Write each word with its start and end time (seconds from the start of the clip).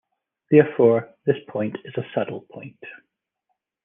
Therefore, 0.49 1.13
this 1.27 1.35
point 1.47 1.77
is 1.85 1.93
a 1.95 2.01
saddle 2.15 2.41
point. 2.51 2.83